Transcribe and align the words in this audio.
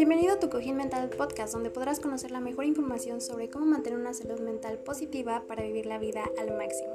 Bienvenido 0.00 0.32
a 0.32 0.40
tu 0.40 0.48
Cojín 0.48 0.78
Mental 0.78 1.10
Podcast, 1.10 1.52
donde 1.52 1.68
podrás 1.68 2.00
conocer 2.00 2.30
la 2.30 2.40
mejor 2.40 2.64
información 2.64 3.20
sobre 3.20 3.50
cómo 3.50 3.66
mantener 3.66 3.98
una 3.98 4.14
salud 4.14 4.40
mental 4.40 4.78
positiva 4.78 5.42
para 5.46 5.62
vivir 5.62 5.84
la 5.84 5.98
vida 5.98 6.24
al 6.40 6.56
máximo. 6.56 6.94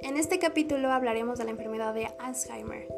En 0.00 0.16
este 0.16 0.40
capítulo 0.40 0.90
hablaremos 0.90 1.38
de 1.38 1.44
la 1.44 1.52
enfermedad 1.52 1.94
de 1.94 2.06
Alzheimer. 2.18 2.88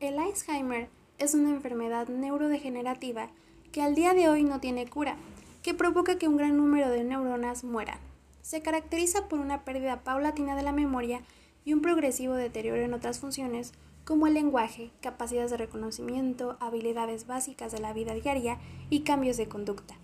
El 0.00 0.18
Alzheimer 0.18 0.88
es 1.18 1.34
una 1.34 1.50
enfermedad 1.50 2.08
neurodegenerativa 2.08 3.28
que 3.72 3.82
al 3.82 3.94
día 3.94 4.14
de 4.14 4.30
hoy 4.30 4.42
no 4.42 4.58
tiene 4.58 4.88
cura, 4.88 5.18
que 5.62 5.74
provoca 5.74 6.16
que 6.16 6.28
un 6.28 6.38
gran 6.38 6.56
número 6.56 6.88
de 6.88 7.04
neuronas 7.04 7.62
mueran. 7.62 7.98
Se 8.40 8.62
caracteriza 8.62 9.28
por 9.28 9.38
una 9.38 9.66
pérdida 9.66 10.02
paulatina 10.02 10.56
de 10.56 10.62
la 10.62 10.72
memoria 10.72 11.20
y 11.66 11.74
un 11.74 11.82
progresivo 11.82 12.32
deterioro 12.32 12.80
en 12.80 12.94
otras 12.94 13.20
funciones 13.20 13.74
como 14.06 14.28
el 14.28 14.34
lenguaje, 14.34 14.92
capacidades 15.02 15.50
de 15.50 15.56
reconocimiento, 15.56 16.56
habilidades 16.60 17.26
básicas 17.26 17.72
de 17.72 17.80
la 17.80 17.92
vida 17.92 18.14
diaria 18.14 18.60
y 18.88 19.00
cambios 19.00 19.36
de 19.36 19.48
conducta. 19.48 19.98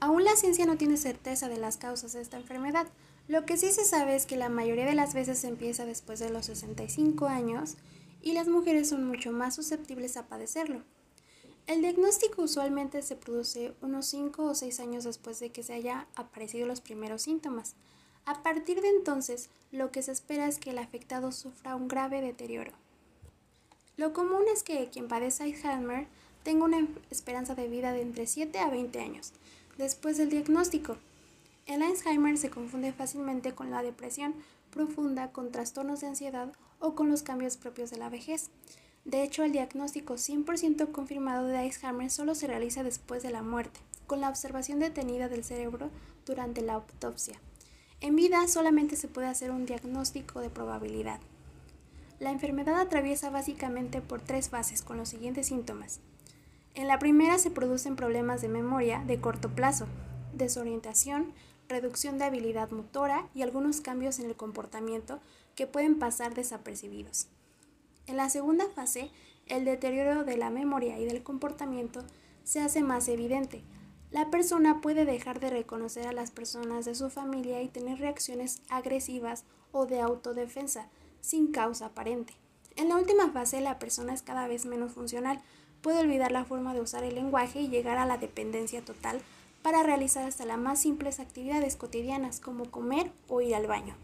Aún 0.00 0.24
la 0.24 0.36
ciencia 0.36 0.64
no 0.64 0.78
tiene 0.78 0.96
certeza 0.96 1.50
de 1.50 1.58
las 1.58 1.76
causas 1.76 2.14
de 2.14 2.22
esta 2.22 2.38
enfermedad. 2.38 2.86
Lo 3.28 3.44
que 3.44 3.58
sí 3.58 3.72
se 3.72 3.84
sabe 3.84 4.16
es 4.16 4.24
que 4.24 4.36
la 4.36 4.48
mayoría 4.48 4.86
de 4.86 4.94
las 4.94 5.12
veces 5.12 5.44
empieza 5.44 5.84
después 5.84 6.18
de 6.18 6.30
los 6.30 6.46
65 6.46 7.26
años 7.26 7.76
y 8.22 8.32
las 8.32 8.48
mujeres 8.48 8.88
son 8.88 9.06
mucho 9.06 9.32
más 9.32 9.54
susceptibles 9.54 10.16
a 10.16 10.28
padecerlo. 10.28 10.82
El 11.66 11.82
diagnóstico 11.82 12.40
usualmente 12.40 13.02
se 13.02 13.16
produce 13.16 13.74
unos 13.82 14.06
5 14.06 14.44
o 14.44 14.54
6 14.54 14.80
años 14.80 15.04
después 15.04 15.40
de 15.40 15.52
que 15.52 15.62
se 15.62 15.74
haya 15.74 16.06
aparecido 16.14 16.66
los 16.66 16.80
primeros 16.80 17.22
síntomas. 17.22 17.74
A 18.24 18.42
partir 18.42 18.80
de 18.80 18.88
entonces, 18.88 19.50
lo 19.72 19.90
que 19.90 20.02
se 20.02 20.12
espera 20.12 20.46
es 20.46 20.58
que 20.58 20.70
el 20.70 20.78
afectado 20.78 21.32
sufra 21.32 21.76
un 21.76 21.86
grave 21.86 22.22
deterioro. 22.22 22.72
Lo 23.96 24.12
común 24.12 24.42
es 24.52 24.62
que 24.62 24.90
quien 24.90 25.08
padece 25.08 25.44
Alzheimer 25.44 26.06
tenga 26.42 26.66
una 26.66 26.86
esperanza 27.10 27.54
de 27.54 27.66
vida 27.66 27.92
de 27.92 28.02
entre 28.02 28.26
7 28.26 28.58
a 28.58 28.68
20 28.68 29.00
años 29.00 29.32
después 29.78 30.18
del 30.18 30.28
diagnóstico. 30.28 30.98
El 31.64 31.82
Alzheimer 31.82 32.36
se 32.36 32.50
confunde 32.50 32.92
fácilmente 32.92 33.54
con 33.54 33.70
la 33.70 33.82
depresión 33.82 34.34
profunda, 34.70 35.32
con 35.32 35.50
trastornos 35.50 36.00
de 36.00 36.08
ansiedad 36.08 36.52
o 36.78 36.94
con 36.94 37.08
los 37.08 37.22
cambios 37.22 37.56
propios 37.56 37.90
de 37.90 37.96
la 37.96 38.10
vejez. 38.10 38.50
De 39.06 39.22
hecho, 39.22 39.44
el 39.44 39.52
diagnóstico 39.52 40.14
100% 40.14 40.92
confirmado 40.92 41.46
de 41.46 41.56
Alzheimer 41.56 42.10
solo 42.10 42.34
se 42.34 42.48
realiza 42.48 42.82
después 42.82 43.22
de 43.22 43.30
la 43.30 43.42
muerte, 43.42 43.80
con 44.06 44.20
la 44.20 44.28
observación 44.28 44.78
detenida 44.78 45.28
del 45.28 45.42
cerebro 45.42 45.90
durante 46.26 46.60
la 46.60 46.74
autopsia. 46.74 47.40
En 48.02 48.14
vida 48.14 48.46
solamente 48.46 48.94
se 48.96 49.08
puede 49.08 49.28
hacer 49.28 49.50
un 49.50 49.64
diagnóstico 49.64 50.40
de 50.40 50.50
probabilidad. 50.50 51.20
La 52.18 52.30
enfermedad 52.30 52.80
atraviesa 52.80 53.28
básicamente 53.28 54.00
por 54.00 54.22
tres 54.22 54.48
fases 54.48 54.82
con 54.82 54.96
los 54.96 55.10
siguientes 55.10 55.48
síntomas. 55.48 56.00
En 56.74 56.88
la 56.88 56.98
primera 56.98 57.38
se 57.38 57.50
producen 57.50 57.96
problemas 57.96 58.40
de 58.40 58.48
memoria 58.48 59.02
de 59.06 59.20
corto 59.20 59.50
plazo, 59.50 59.86
desorientación, 60.32 61.32
reducción 61.68 62.18
de 62.18 62.24
habilidad 62.24 62.70
motora 62.70 63.28
y 63.34 63.42
algunos 63.42 63.80
cambios 63.80 64.18
en 64.18 64.26
el 64.26 64.36
comportamiento 64.36 65.20
que 65.54 65.66
pueden 65.66 65.98
pasar 65.98 66.34
desapercibidos. 66.34 67.28
En 68.06 68.16
la 68.16 68.30
segunda 68.30 68.66
fase, 68.68 69.10
el 69.46 69.64
deterioro 69.64 70.24
de 70.24 70.36
la 70.36 70.50
memoria 70.50 70.98
y 70.98 71.04
del 71.04 71.22
comportamiento 71.22 72.02
se 72.44 72.60
hace 72.60 72.82
más 72.82 73.08
evidente. 73.08 73.62
La 74.10 74.30
persona 74.30 74.80
puede 74.80 75.04
dejar 75.04 75.40
de 75.40 75.50
reconocer 75.50 76.06
a 76.06 76.12
las 76.12 76.30
personas 76.30 76.84
de 76.84 76.94
su 76.94 77.10
familia 77.10 77.62
y 77.62 77.68
tener 77.68 77.98
reacciones 77.98 78.62
agresivas 78.68 79.44
o 79.72 79.86
de 79.86 80.00
autodefensa, 80.00 80.88
sin 81.26 81.50
causa 81.50 81.86
aparente. 81.86 82.34
En 82.76 82.88
la 82.88 82.96
última 82.96 83.32
fase 83.32 83.60
la 83.60 83.80
persona 83.80 84.14
es 84.14 84.22
cada 84.22 84.46
vez 84.46 84.64
menos 84.64 84.92
funcional, 84.92 85.40
puede 85.82 85.98
olvidar 85.98 86.30
la 86.30 86.44
forma 86.44 86.72
de 86.72 86.80
usar 86.80 87.02
el 87.02 87.16
lenguaje 87.16 87.60
y 87.60 87.68
llegar 87.68 87.98
a 87.98 88.06
la 88.06 88.16
dependencia 88.16 88.84
total 88.84 89.20
para 89.62 89.82
realizar 89.82 90.24
hasta 90.24 90.44
las 90.44 90.58
más 90.58 90.80
simples 90.80 91.18
actividades 91.18 91.74
cotidianas 91.74 92.38
como 92.38 92.70
comer 92.70 93.10
o 93.28 93.40
ir 93.40 93.56
al 93.56 93.66
baño. 93.66 93.96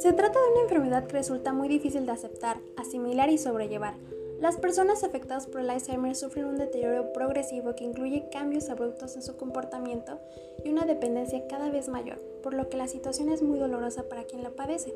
Se 0.00 0.14
trata 0.14 0.40
de 0.40 0.52
una 0.52 0.62
enfermedad 0.62 1.06
que 1.06 1.12
resulta 1.12 1.52
muy 1.52 1.68
difícil 1.68 2.06
de 2.06 2.12
aceptar, 2.12 2.58
asimilar 2.78 3.28
y 3.28 3.36
sobrellevar, 3.36 3.94
las 4.42 4.56
personas 4.56 5.04
afectadas 5.04 5.46
por 5.46 5.60
el 5.60 5.70
Alzheimer 5.70 6.16
sufren 6.16 6.46
un 6.46 6.56
deterioro 6.56 7.12
progresivo 7.12 7.76
que 7.76 7.84
incluye 7.84 8.28
cambios 8.32 8.70
abruptos 8.70 9.14
en 9.14 9.22
su 9.22 9.36
comportamiento 9.36 10.18
y 10.64 10.70
una 10.70 10.84
dependencia 10.84 11.46
cada 11.46 11.70
vez 11.70 11.88
mayor, 11.88 12.18
por 12.42 12.52
lo 12.52 12.68
que 12.68 12.76
la 12.76 12.88
situación 12.88 13.28
es 13.28 13.40
muy 13.40 13.60
dolorosa 13.60 14.08
para 14.08 14.24
quien 14.24 14.42
la 14.42 14.50
padece, 14.50 14.92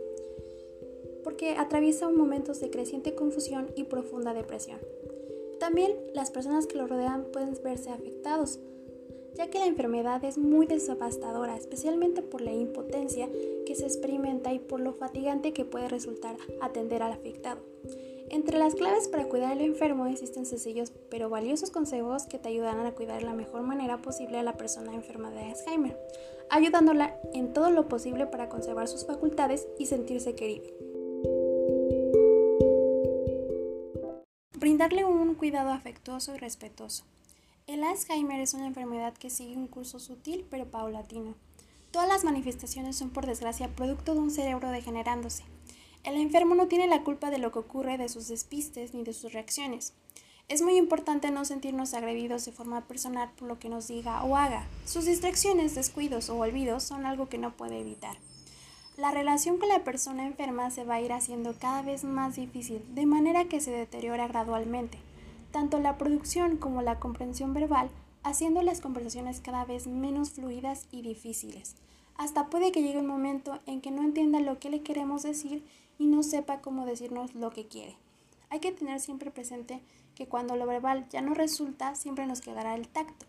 porque 1.23 1.51
atraviesa 1.51 2.11
momentos 2.11 2.59
de 2.59 2.71
creciente 2.71 3.15
confusión 3.15 3.69
y 3.77 3.85
profunda 3.85 4.35
depresión. 4.35 4.81
También 5.61 5.93
las 6.13 6.33
personas 6.33 6.67
que 6.67 6.77
lo 6.77 6.89
rodean 6.89 7.27
pueden 7.33 7.57
verse 7.63 7.91
afectados, 7.91 8.59
ya 9.35 9.49
que 9.49 9.61
la 9.61 9.67
enfermedad 9.67 10.25
es 10.25 10.39
muy 10.39 10.67
devastadora, 10.67 11.57
especialmente 11.57 12.21
por 12.21 12.41
la 12.41 12.53
impotencia 12.53 13.29
que 13.65 13.77
se 13.77 13.85
experimenta 13.85 14.53
y 14.53 14.59
por 14.59 14.81
lo 14.81 14.93
fatigante 14.93 15.53
que 15.53 15.65
puede 15.65 15.89
resultar 15.89 16.37
atender 16.61 17.05
al 17.05 17.13
afectado. 17.13 17.61
Entre 18.29 18.59
las 18.59 18.75
claves 18.75 19.09
para 19.09 19.29
cuidar 19.29 19.53
al 19.53 19.61
enfermo 19.61 20.07
existen 20.07 20.47
sencillos 20.47 20.93
pero 21.11 21.31
valiosos 21.31 21.71
consejos 21.71 22.25
que 22.25 22.39
te 22.39 22.49
ayudarán 22.49 22.85
a 22.85 22.93
cuidar 22.93 23.21
de 23.21 23.27
la 23.27 23.35
mejor 23.35 23.63
manera 23.63 24.03
posible 24.03 24.39
a 24.39 24.43
la 24.43 24.57
persona 24.57 24.95
enferma 24.95 25.31
de 25.31 25.45
Alzheimer, 25.45 25.97
ayudándola 26.51 27.17
en 27.35 27.53
todo 27.53 27.71
lo 27.71 27.89
posible 27.89 28.27
para 28.27 28.49
conservar 28.49 28.89
sus 28.89 29.07
facultades 29.07 29.69
y 29.79 29.87
sentirse 29.87 30.35
querida. 30.35 30.67
Brindarle 34.59 35.05
un 35.05 35.35
cuidado 35.35 35.71
afectuoso 35.71 36.35
y 36.35 36.39
respetuoso. 36.39 37.05
El 37.69 37.85
Alzheimer 37.85 38.41
es 38.41 38.55
una 38.55 38.67
enfermedad 38.67 39.15
que 39.15 39.31
sigue 39.31 39.57
un 39.57 39.69
curso 39.69 40.01
sutil 40.01 40.45
pero 40.51 40.67
paulatino. 40.67 41.35
Todas 41.93 42.09
las 42.09 42.25
manifestaciones 42.25 42.97
son 42.97 43.11
por 43.11 43.27
desgracia 43.27 43.69
producto 43.69 44.15
de 44.15 44.21
un 44.21 44.31
cerebro 44.31 44.71
degenerándose, 44.71 45.45
el 46.07 46.17
enfermo 46.19 46.55
no 46.55 46.69
tiene 46.69 46.87
la 46.87 47.03
culpa 47.03 47.31
de 47.31 47.39
lo 47.39 47.51
que 47.51 47.59
ocurre, 47.59 47.99
de 47.99 48.09
sus 48.09 48.29
despistes 48.29 48.95
ni 48.95 49.03
de 49.03 49.13
sus 49.13 49.33
reacciones. 49.33 49.93
Es 50.49 50.63
muy 50.63 50.77
importante 50.77 51.33
no 51.33 51.45
sentirnos 51.45 51.95
agredidos 51.95 52.45
de 52.45 52.53
forma 52.53 52.83
personal 52.83 53.33
por 53.37 53.49
lo 53.49 53.59
que 53.59 53.69
nos 53.69 53.89
diga 53.89 54.23
o 54.23 54.37
haga. 54.37 54.69
Sus 54.85 55.07
distracciones, 55.07 55.75
descuidos 55.75 56.31
o 56.31 56.37
olvidos 56.37 56.85
son 56.85 57.07
algo 57.07 57.29
que 57.29 57.39
no 57.39 57.57
puede 57.57 57.81
evitar. 57.81 58.17
La 58.97 59.11
relación 59.11 59.59
con 59.59 59.69
la 59.69 59.83
persona 59.83 60.25
enferma 60.25 60.71
se 60.71 60.85
va 60.85 60.95
a 60.95 61.01
ir 61.01 61.13
haciendo 61.13 61.57
cada 61.59 61.83
vez 61.83 62.05
más 62.05 62.37
difícil, 62.37 62.81
de 62.95 63.05
manera 63.05 63.47
que 63.47 63.61
se 63.61 63.73
deteriora 63.73 64.29
gradualmente, 64.29 64.99
tanto 65.51 65.81
la 65.81 65.99
producción 65.99 66.57
como 66.57 66.83
la 66.83 67.01
comprensión 67.01 67.53
verbal, 67.53 67.91
haciendo 68.23 68.63
las 68.63 68.81
conversaciones 68.81 69.41
cada 69.41 69.65
vez 69.65 69.89
menos 69.89 70.31
fluidas 70.31 70.87
y 70.93 71.03
difíciles. 71.03 71.75
Hasta 72.15 72.47
puede 72.47 72.71
que 72.71 72.83
llegue 72.83 73.01
un 73.01 73.09
momento 73.09 73.59
en 73.67 73.81
que 73.81 73.91
no 73.91 74.03
entienda 74.03 74.39
lo 74.39 74.61
que 74.61 74.71
le 74.71 74.83
queremos 74.83 75.25
decir 75.25 75.65
y 75.99 76.07
no 76.07 76.23
sepa 76.23 76.61
cómo 76.61 76.87
decirnos 76.87 77.35
lo 77.35 77.51
que 77.51 77.67
quiere. 77.67 77.97
Hay 78.51 78.61
que 78.61 78.73
tener 78.73 79.01
siempre 79.01 79.31
presente 79.31 79.83
que 80.15 80.27
cuando 80.27 80.57
lo 80.57 80.67
verbal 80.67 81.09
ya 81.11 81.21
no 81.21 81.35
resulta, 81.35 81.95
siempre 81.95 82.27
nos 82.27 82.41
quedará 82.41 82.75
el 82.75 82.89
tacto. 82.89 83.27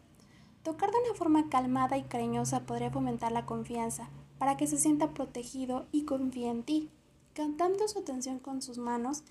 Tocar 0.63 0.91
de 0.91 0.97
una 1.05 1.13
forma 1.17 1.49
calmada 1.49 1.97
y 1.97 2.03
cariñosa 2.03 2.61
podría 2.61 2.91
fomentar 2.91 3.31
la 3.31 3.45
confianza, 3.45 4.09
para 4.37 4.57
que 4.57 4.67
se 4.67 4.77
sienta 4.77 5.13
protegido 5.13 5.87
y 5.91 6.03
confíe 6.03 6.49
en 6.49 6.63
ti, 6.63 6.89
cantando 7.33 7.87
su 7.87 7.99
atención 7.99 8.39
con 8.39 8.61
sus 8.61 8.77
manos 8.77 9.23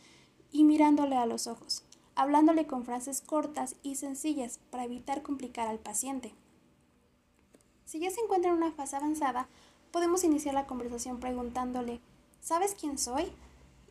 y 0.50 0.64
mirándole 0.64 1.16
a 1.16 1.26
los 1.26 1.46
ojos, 1.46 1.84
hablándole 2.14 2.66
con 2.66 2.84
frases 2.84 3.20
cortas 3.20 3.76
y 3.82 3.96
sencillas 3.96 4.60
para 4.70 4.84
evitar 4.84 5.22
complicar 5.22 5.68
al 5.68 5.78
paciente. 5.78 6.32
Si 7.84 8.00
ya 8.00 8.10
se 8.10 8.20
encuentra 8.20 8.50
en 8.50 8.56
una 8.56 8.72
fase 8.72 8.96
avanzada, 8.96 9.48
podemos 9.92 10.24
iniciar 10.24 10.54
la 10.54 10.66
conversación 10.66 11.20
preguntándole 11.20 12.00
¿Sabes 12.46 12.76
quién 12.80 12.96
soy? 12.96 13.24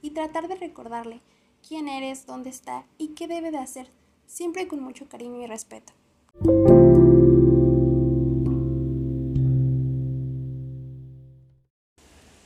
Y 0.01 0.11
tratar 0.11 0.47
de 0.47 0.55
recordarle 0.55 1.19
quién 1.67 1.89
eres, 1.89 2.25
dónde 2.25 2.49
está 2.49 2.85
y 2.97 3.09
qué 3.09 3.27
debe 3.27 3.51
de 3.51 3.57
hacer, 3.57 3.89
siempre 4.27 4.69
con 4.69 4.81
mucho 4.81 5.09
cariño 5.09 5.41
y 5.41 5.45
respeto. 5.45 5.91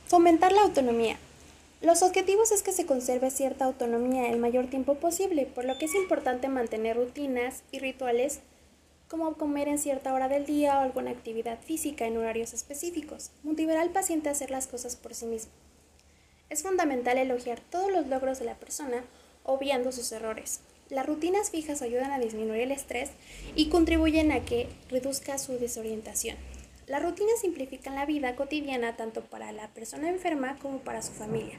Fomentar 0.08 0.50
la 0.50 0.62
autonomía. 0.62 1.16
Los 1.80 2.02
objetivos 2.02 2.50
es 2.50 2.64
que 2.64 2.72
se 2.72 2.86
conserve 2.86 3.30
cierta 3.30 3.66
autonomía 3.66 4.32
el 4.32 4.40
mayor 4.40 4.66
tiempo 4.66 4.96
posible, 4.96 5.46
por 5.46 5.64
lo 5.64 5.78
que 5.78 5.84
es 5.84 5.94
importante 5.94 6.48
mantener 6.48 6.96
rutinas 6.96 7.62
y 7.70 7.78
rituales 7.78 8.40
como 9.06 9.34
comer 9.34 9.68
en 9.68 9.78
cierta 9.78 10.12
hora 10.12 10.26
del 10.26 10.44
día 10.44 10.76
o 10.76 10.80
alguna 10.80 11.12
actividad 11.12 11.60
física 11.60 12.04
en 12.06 12.16
horarios 12.16 12.52
específicos. 12.52 13.30
Motivará 13.44 13.82
al 13.82 13.90
paciente 13.90 14.28
a 14.28 14.32
hacer 14.32 14.50
las 14.50 14.66
cosas 14.66 14.96
por 14.96 15.14
sí 15.14 15.26
mismo. 15.26 15.52
Es 16.50 16.64
fundamental 16.64 17.16
elogiar 17.16 17.60
todos 17.60 17.92
los 17.92 18.08
logros 18.08 18.40
de 18.40 18.44
la 18.44 18.56
persona, 18.56 19.04
obviando 19.44 19.92
sus 19.92 20.10
errores. 20.10 20.60
Las 20.88 21.06
rutinas 21.06 21.50
fijas 21.50 21.80
ayudan 21.80 22.10
a 22.10 22.18
disminuir 22.18 22.62
el 22.62 22.72
estrés 22.72 23.10
y 23.54 23.68
contribuyen 23.68 24.32
a 24.32 24.44
que 24.44 24.68
reduzca 24.88 25.38
su 25.38 25.58
desorientación. 25.58 26.36
Las 26.88 27.04
rutinas 27.04 27.40
simplifican 27.40 27.94
la 27.94 28.04
vida 28.04 28.34
cotidiana 28.34 28.96
tanto 28.96 29.20
para 29.22 29.52
la 29.52 29.68
persona 29.68 30.08
enferma 30.08 30.58
como 30.60 30.78
para 30.78 31.02
su 31.02 31.12
familia. 31.12 31.56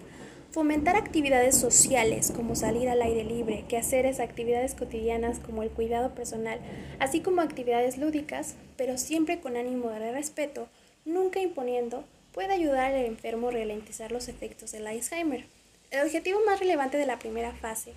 Fomentar 0.52 0.98
actividades 0.98 1.58
sociales 1.58 2.34
como 2.36 2.58
salir 2.58 2.90
al 2.90 3.02
aire 3.02 3.24
libre, 3.24 3.64
que 3.70 3.78
hacer 3.78 4.06
actividades 4.22 4.76
cotidianas 4.76 5.40
como 5.40 5.64
el 5.64 5.70
cuidado 5.70 6.14
personal, 6.14 6.60
así 7.00 7.22
como 7.22 7.40
actividades 7.40 7.98
lúdicas, 7.98 8.56
pero 8.76 8.98
siempre 8.98 9.40
con 9.40 9.56
ánimo 9.56 9.90
de 9.90 10.12
respeto, 10.12 10.68
nunca 11.06 11.40
imponiendo, 11.40 12.04
puede 12.34 12.54
ayudar 12.54 12.94
al 12.94 13.06
enfermo 13.06 13.50
a 13.50 13.52
ralentizar 13.52 14.12
los 14.12 14.28
efectos 14.28 14.72
del 14.72 14.88
Alzheimer. 14.88 15.46
El 15.92 16.06
objetivo 16.06 16.40
más 16.46 16.60
relevante 16.60 16.98
de 16.98 17.06
la 17.06 17.20
primera 17.20 17.54
fase 17.54 17.94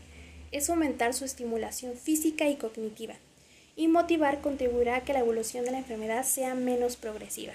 es 0.52 0.68
aumentar 0.70 1.14
su 1.14 1.24
estimulación 1.24 1.96
física 1.96 2.48
y 2.48 2.56
cognitiva, 2.56 3.14
y 3.76 3.88
motivar 3.88 4.40
contribuirá 4.40 4.96
a 4.96 5.04
que 5.04 5.12
la 5.12 5.20
evolución 5.20 5.64
de 5.64 5.72
la 5.72 5.78
enfermedad 5.78 6.24
sea 6.24 6.54
menos 6.54 6.96
progresiva. 6.96 7.52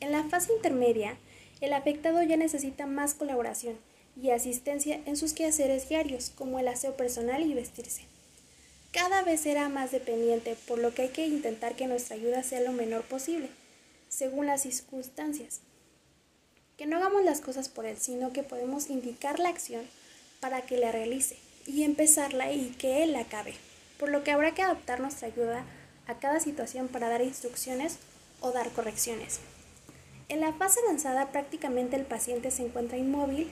En 0.00 0.12
la 0.12 0.24
fase 0.24 0.52
intermedia, 0.52 1.16
el 1.60 1.72
afectado 1.72 2.22
ya 2.22 2.36
necesita 2.36 2.86
más 2.86 3.14
colaboración 3.14 3.76
y 4.20 4.30
asistencia 4.30 5.00
en 5.06 5.16
sus 5.16 5.32
quehaceres 5.32 5.88
diarios, 5.88 6.30
como 6.34 6.58
el 6.58 6.68
aseo 6.68 6.96
personal 6.96 7.42
y 7.42 7.54
vestirse. 7.54 8.02
Cada 8.92 9.22
vez 9.22 9.40
será 9.40 9.68
más 9.68 9.90
dependiente, 9.90 10.56
por 10.66 10.78
lo 10.78 10.92
que 10.92 11.02
hay 11.02 11.08
que 11.08 11.26
intentar 11.26 11.76
que 11.76 11.86
nuestra 11.86 12.16
ayuda 12.16 12.42
sea 12.42 12.60
lo 12.60 12.72
menor 12.72 13.02
posible, 13.04 13.48
según 14.08 14.46
las 14.46 14.62
circunstancias. 14.62 15.60
Que 16.82 16.88
no 16.88 16.96
hagamos 16.96 17.22
las 17.22 17.40
cosas 17.40 17.68
por 17.68 17.86
él, 17.86 17.96
sino 17.96 18.32
que 18.32 18.42
podemos 18.42 18.90
indicar 18.90 19.38
la 19.38 19.50
acción 19.50 19.82
para 20.40 20.62
que 20.62 20.78
la 20.78 20.90
realice 20.90 21.36
y 21.64 21.84
empezarla 21.84 22.50
y 22.50 22.70
que 22.70 23.04
él 23.04 23.12
la 23.12 23.20
acabe 23.20 23.54
por 24.00 24.08
lo 24.08 24.24
que 24.24 24.32
habrá 24.32 24.52
que 24.52 24.62
adaptar 24.62 24.98
nuestra 24.98 25.28
ayuda 25.28 25.64
a 26.08 26.18
cada 26.18 26.40
situación 26.40 26.88
para 26.88 27.08
dar 27.08 27.22
instrucciones 27.22 27.98
o 28.40 28.50
dar 28.50 28.68
correcciones. 28.70 29.38
En 30.28 30.40
la 30.40 30.54
fase 30.54 30.80
avanzada 30.80 31.30
prácticamente 31.30 31.94
el 31.94 32.04
paciente 32.04 32.50
se 32.50 32.64
encuentra 32.64 32.98
inmóvil, 32.98 33.48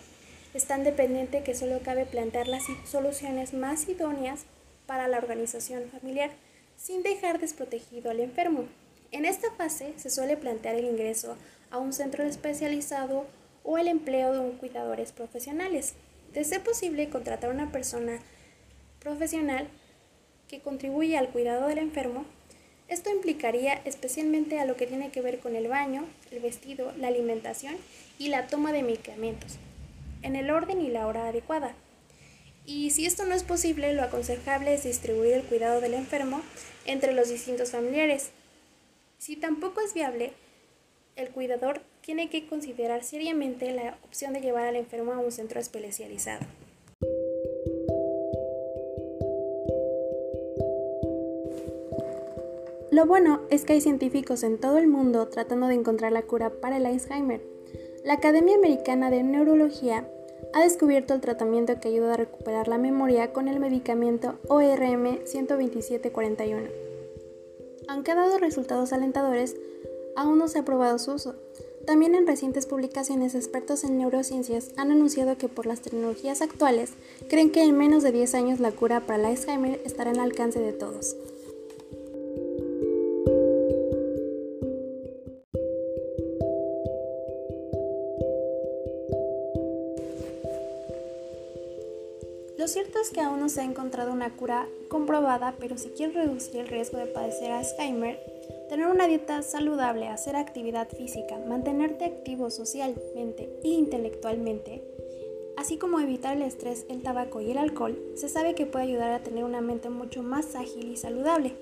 es 0.52 0.64
tan 0.64 0.82
dependiente 0.82 1.44
que 1.44 1.54
solo 1.54 1.78
cabe 1.84 2.06
plantear 2.06 2.48
las 2.48 2.64
soluciones 2.84 3.54
más 3.54 3.88
idóneas 3.88 4.40
para 4.86 5.06
la 5.06 5.18
organización 5.18 5.84
familiar 5.88 6.32
sin 6.76 7.04
dejar 7.04 7.38
desprotegido 7.38 8.10
al 8.10 8.18
enfermo. 8.18 8.64
En 9.12 9.24
esta 9.24 9.52
fase 9.52 9.94
se 9.98 10.10
suele 10.10 10.36
plantear 10.36 10.74
el 10.74 10.86
ingreso 10.86 11.36
a 11.70 11.78
un 11.78 11.92
centro 11.92 12.24
especializado 12.24 13.26
o 13.64 13.78
el 13.78 13.88
empleo 13.88 14.32
de 14.32 14.52
cuidadores 14.58 15.12
profesionales. 15.12 15.94
De 16.32 16.44
ser 16.44 16.62
posible, 16.62 17.08
contratar 17.08 17.50
una 17.50 17.72
persona 17.72 18.18
profesional 19.00 19.68
que 20.48 20.60
contribuye 20.60 21.16
al 21.16 21.28
cuidado 21.28 21.68
del 21.68 21.78
enfermo, 21.78 22.24
esto 22.88 23.08
implicaría 23.10 23.74
especialmente 23.84 24.58
a 24.58 24.64
lo 24.64 24.76
que 24.76 24.86
tiene 24.86 25.10
que 25.10 25.20
ver 25.20 25.38
con 25.38 25.54
el 25.54 25.68
baño, 25.68 26.06
el 26.32 26.40
vestido, 26.40 26.92
la 26.98 27.06
alimentación 27.06 27.76
y 28.18 28.28
la 28.28 28.48
toma 28.48 28.72
de 28.72 28.82
medicamentos, 28.82 29.58
en 30.22 30.34
el 30.34 30.50
orden 30.50 30.80
y 30.80 30.88
la 30.88 31.06
hora 31.06 31.28
adecuada. 31.28 31.74
Y 32.66 32.90
si 32.90 33.06
esto 33.06 33.24
no 33.24 33.34
es 33.34 33.44
posible, 33.44 33.94
lo 33.94 34.02
aconsejable 34.02 34.74
es 34.74 34.82
distribuir 34.82 35.34
el 35.34 35.44
cuidado 35.44 35.80
del 35.80 35.94
enfermo 35.94 36.42
entre 36.84 37.14
los 37.14 37.28
distintos 37.28 37.70
familiares. 37.70 38.30
Si 39.18 39.36
tampoco 39.36 39.80
es 39.80 39.94
viable, 39.94 40.32
el 41.16 41.30
cuidador 41.30 41.80
tiene 42.00 42.30
que 42.30 42.46
considerar 42.46 43.04
seriamente 43.04 43.72
la 43.72 43.98
opción 44.04 44.32
de 44.32 44.40
llevar 44.40 44.66
al 44.66 44.76
enfermo 44.76 45.12
a 45.12 45.18
un 45.18 45.32
centro 45.32 45.60
especializado. 45.60 46.40
Lo 52.90 53.06
bueno 53.06 53.40
es 53.50 53.64
que 53.64 53.74
hay 53.74 53.80
científicos 53.80 54.42
en 54.42 54.58
todo 54.58 54.78
el 54.78 54.88
mundo 54.88 55.28
tratando 55.28 55.68
de 55.68 55.74
encontrar 55.74 56.12
la 56.12 56.22
cura 56.22 56.50
para 56.50 56.76
el 56.76 56.86
Alzheimer. 56.86 57.40
La 58.04 58.14
Academia 58.14 58.56
Americana 58.56 59.10
de 59.10 59.22
Neurología 59.22 60.08
ha 60.52 60.62
descubierto 60.62 61.14
el 61.14 61.20
tratamiento 61.20 61.78
que 61.80 61.88
ayuda 61.88 62.14
a 62.14 62.16
recuperar 62.16 62.66
la 62.66 62.78
memoria 62.78 63.32
con 63.32 63.46
el 63.46 63.60
medicamento 63.60 64.40
ORM 64.48 65.20
12741. 65.24 66.68
Aunque 67.88 68.10
ha 68.10 68.16
dado 68.16 68.38
resultados 68.38 68.92
alentadores, 68.92 69.56
aún 70.16 70.38
no 70.38 70.48
se 70.48 70.58
ha 70.58 70.64
probado 70.64 70.98
su 70.98 71.12
uso. 71.12 71.34
También 71.86 72.14
en 72.14 72.26
recientes 72.26 72.66
publicaciones 72.66 73.34
expertos 73.34 73.84
en 73.84 73.98
neurociencias 73.98 74.70
han 74.76 74.90
anunciado 74.90 75.36
que 75.38 75.48
por 75.48 75.66
las 75.66 75.80
tecnologías 75.80 76.42
actuales 76.42 76.90
creen 77.28 77.50
que 77.50 77.62
en 77.62 77.76
menos 77.76 78.02
de 78.02 78.12
10 78.12 78.34
años 78.34 78.60
la 78.60 78.72
cura 78.72 79.06
para 79.06 79.18
el 79.18 79.24
Alzheimer 79.24 79.80
estará 79.84 80.10
al 80.10 80.20
alcance 80.20 80.60
de 80.60 80.72
todos. 80.72 81.16
Lo 92.60 92.68
cierto 92.68 93.00
es 93.00 93.08
que 93.08 93.22
aún 93.22 93.40
no 93.40 93.48
se 93.48 93.62
ha 93.62 93.64
encontrado 93.64 94.12
una 94.12 94.36
cura 94.36 94.68
comprobada, 94.88 95.56
pero 95.58 95.78
si 95.78 95.88
quieres 95.88 96.14
reducir 96.14 96.56
el 96.60 96.68
riesgo 96.68 96.98
de 96.98 97.06
padecer 97.06 97.52
Alzheimer, 97.52 98.20
tener 98.70 98.86
una 98.86 99.08
dieta 99.08 99.42
saludable, 99.42 100.06
hacer 100.06 100.36
actividad 100.36 100.88
física, 100.88 101.36
mantenerte 101.48 102.04
activo 102.04 102.50
socialmente 102.50 103.50
e 103.64 103.68
intelectualmente, 103.68 104.84
así 105.56 105.76
como 105.76 105.98
evitar 105.98 106.36
el 106.36 106.44
estrés, 106.44 106.86
el 106.88 107.02
tabaco 107.02 107.40
y 107.40 107.50
el 107.50 107.58
alcohol, 107.58 108.00
se 108.14 108.28
sabe 108.28 108.54
que 108.54 108.66
puede 108.66 108.84
ayudar 108.84 109.10
a 109.10 109.24
tener 109.24 109.42
una 109.42 109.60
mente 109.60 109.90
mucho 109.90 110.22
más 110.22 110.54
ágil 110.54 110.92
y 110.92 110.96
saludable, 110.96 111.56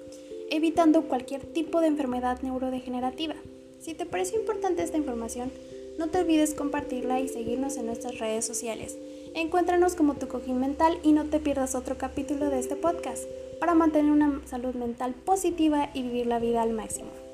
evitando 0.50 1.08
cualquier 1.08 1.46
tipo 1.46 1.80
de 1.80 1.86
enfermedad 1.86 2.42
neurodegenerativa. 2.42 3.36
Si 3.80 3.94
te 3.94 4.04
parece 4.04 4.36
importante 4.36 4.82
esta 4.82 4.98
información, 4.98 5.50
no 5.98 6.10
te 6.10 6.18
olvides 6.18 6.52
compartirla 6.52 7.20
y 7.20 7.28
seguirnos 7.28 7.78
en 7.78 7.86
nuestras 7.86 8.18
redes 8.18 8.44
sociales. 8.44 8.98
Encuéntranos 9.34 9.94
como 9.94 10.16
tu 10.16 10.28
cojín 10.28 10.60
mental 10.60 10.98
y 11.02 11.12
no 11.12 11.24
te 11.24 11.40
pierdas 11.40 11.74
otro 11.74 11.96
capítulo 11.96 12.50
de 12.50 12.58
este 12.58 12.76
podcast 12.76 13.24
para 13.60 13.74
mantener 13.74 14.10
una 14.12 14.40
salud 14.46 14.74
mental 14.74 15.14
positiva 15.14 15.90
y 15.94 16.02
vivir 16.02 16.26
la 16.26 16.38
vida 16.38 16.62
al 16.62 16.72
máximo. 16.72 17.27